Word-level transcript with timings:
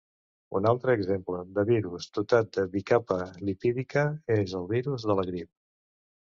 Un 0.59 0.67
altre 0.69 0.93
exemple 0.99 1.41
de 1.57 1.65
virus 1.67 2.07
dotat 2.19 2.49
de 2.57 2.63
bicapa 2.77 3.19
lipídica 3.51 4.07
és 4.39 4.57
el 4.63 4.67
virus 4.73 5.07
de 5.13 5.19
la 5.21 5.29
grip. 5.31 5.53